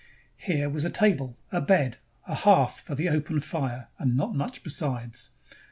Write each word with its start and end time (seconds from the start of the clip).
Here 0.37 0.67
were 0.67 0.79
a 0.79 0.89
table, 0.89 1.37
a 1.51 1.61
bed, 1.61 1.97
a 2.25 2.33
hearth 2.33 2.79
for 2.81 2.95
the 2.95 3.07
open 3.07 3.39
fire, 3.39 3.89
and 3.99 4.17
not 4.17 4.33
much 4.33 4.63
besides. 4.63 5.29